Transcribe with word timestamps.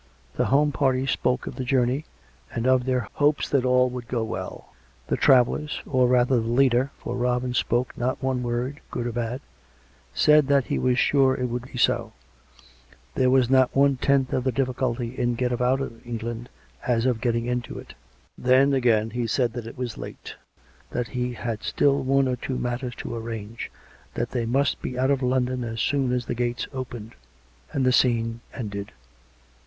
The 0.33 0.45
home 0.45 0.71
party 0.71 1.05
spoke 1.05 1.45
of 1.45 1.57
the 1.57 1.63
journey, 1.63 2.05
and 2.51 2.65
of 2.65 2.85
their 2.85 3.07
hopes 3.13 3.47
that 3.49 3.63
all 3.63 3.87
would 3.91 4.07
go 4.07 4.23
well; 4.23 4.73
the 5.05 5.15
travellers, 5.15 5.79
or 5.85 6.07
rather 6.07 6.39
the 6.41 6.47
leader 6.47 6.89
(for 6.97 7.15
Robin 7.15 7.53
spoke 7.53 7.95
not 7.95 8.23
one 8.23 8.41
word, 8.41 8.79
good 8.89 9.05
or 9.05 9.11
bad), 9.11 9.41
said 10.11 10.47
that 10.47 10.65
he 10.65 10.79
was 10.79 10.97
sure 10.97 11.35
it 11.35 11.45
would 11.49 11.71
be 11.71 11.77
so; 11.77 12.13
there 13.13 13.29
was 13.29 13.47
not 13.47 13.75
one 13.75 13.95
tenth 13.95 14.33
of 14.33 14.43
the 14.43 14.51
difficulty 14.51 15.15
in 15.15 15.35
getting 15.35 15.61
out 15.61 15.79
of 15.79 16.01
England 16.03 16.49
as 16.87 17.05
of 17.05 17.21
getting 17.21 17.45
into 17.45 17.77
it. 17.77 17.93
Then, 18.35 18.73
again, 18.73 19.11
he 19.11 19.27
said 19.27 19.53
that 19.53 19.67
it 19.67 19.77
was 19.77 19.99
late; 19.99 20.35
that 20.89 21.09
he 21.09 21.33
had 21.33 21.61
still 21.61 22.01
one 22.01 22.27
or 22.27 22.37
two 22.37 22.57
matters 22.57 22.95
to 22.95 23.15
arrange; 23.15 23.69
that 24.15 24.31
they 24.31 24.47
must 24.47 24.81
be 24.81 24.97
out 24.97 25.11
of 25.11 25.21
London 25.21 25.63
as 25.63 25.79
soon 25.79 26.11
as 26.11 26.25
the 26.25 26.33
gates 26.33 26.67
opened. 26.73 27.13
And 27.71 27.85
the 27.85 27.91
scene 27.91 28.39
ended. 28.51 28.93